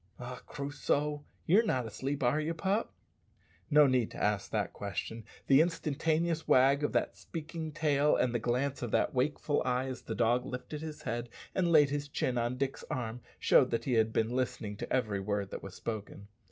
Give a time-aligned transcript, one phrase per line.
[0.19, 1.25] "Ah, Crusoe!
[1.45, 2.91] you're not asleep, are you, pup?"
[3.69, 5.23] No need to ask that question.
[5.45, 10.01] The instantaneous wag of that speaking tail and the glance of that wakeful eye, as
[10.01, 13.93] the dog lifted his head and laid his chin on Dick's arm, showed that he
[13.93, 16.29] had been listening to every word that was spoken.